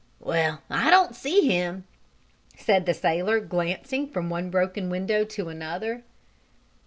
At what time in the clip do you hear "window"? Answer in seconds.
4.89-5.23